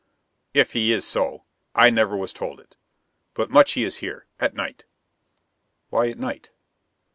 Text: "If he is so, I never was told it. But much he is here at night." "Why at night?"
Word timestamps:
"If 0.55 0.71
he 0.73 0.91
is 0.91 1.05
so, 1.05 1.43
I 1.75 1.91
never 1.91 2.17
was 2.17 2.33
told 2.33 2.59
it. 2.59 2.75
But 3.35 3.51
much 3.51 3.73
he 3.73 3.83
is 3.83 3.97
here 3.97 4.25
at 4.39 4.55
night." 4.55 4.83
"Why 5.91 6.09
at 6.09 6.17
night?" 6.17 6.49